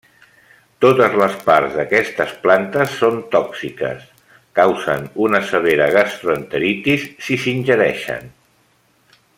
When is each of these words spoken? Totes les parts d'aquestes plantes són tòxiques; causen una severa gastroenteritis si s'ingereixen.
Totes 0.83 1.17
les 1.21 1.35
parts 1.49 1.75
d'aquestes 1.79 2.33
plantes 2.45 2.95
són 3.01 3.19
tòxiques; 3.35 4.09
causen 4.61 5.05
una 5.27 5.43
severa 5.51 5.91
gastroenteritis 5.99 7.05
si 7.27 7.39
s'ingereixen. 7.45 8.35